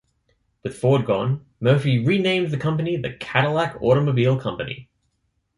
With 0.63 0.75
Ford 0.79 1.05
gone, 1.05 1.45
Murphy 1.59 2.03
renamed 2.03 2.49
the 2.49 2.57
company 2.57 2.97
the 2.97 3.13
Cadillac 3.13 3.77
Automobile 3.83 4.39
Company. 4.39 4.89